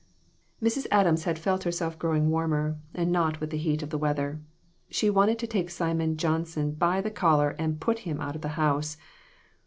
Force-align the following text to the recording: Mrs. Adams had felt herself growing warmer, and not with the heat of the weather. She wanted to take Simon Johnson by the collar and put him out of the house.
Mrs. 0.63 0.87
Adams 0.89 1.25
had 1.25 1.37
felt 1.37 1.61
herself 1.63 1.99
growing 1.99 2.31
warmer, 2.31 2.75
and 2.95 3.11
not 3.11 3.39
with 3.39 3.51
the 3.51 3.57
heat 3.59 3.83
of 3.83 3.91
the 3.91 3.99
weather. 3.99 4.41
She 4.89 5.11
wanted 5.11 5.37
to 5.37 5.45
take 5.45 5.69
Simon 5.69 6.17
Johnson 6.17 6.71
by 6.71 7.01
the 7.01 7.11
collar 7.11 7.51
and 7.59 7.79
put 7.79 7.99
him 7.99 8.19
out 8.19 8.35
of 8.35 8.41
the 8.41 8.47
house. 8.57 8.97